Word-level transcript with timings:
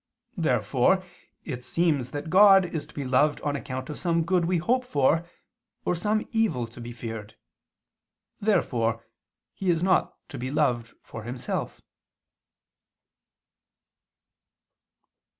Therefore 0.35 1.03
it 1.45 1.63
seems 1.63 2.09
that 2.09 2.31
God 2.31 2.65
is 2.65 2.87
to 2.87 2.93
be 2.95 3.05
loved 3.05 3.39
on 3.41 3.55
account 3.55 3.87
of 3.87 3.99
some 3.99 4.23
good 4.23 4.45
we 4.45 4.57
hope 4.57 4.83
for, 4.83 5.29
or 5.85 5.95
some 5.95 6.27
evil 6.31 6.65
to 6.65 6.81
be 6.81 6.91
feared. 6.91 7.35
Therefore 8.39 9.05
He 9.53 9.69
is 9.69 9.83
not 9.83 10.17
to 10.29 10.39
be 10.39 10.49
loved 10.49 10.95
for 11.03 11.21
Himself. 11.21 11.81